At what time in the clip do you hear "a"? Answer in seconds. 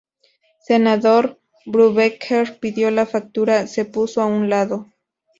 4.23-4.25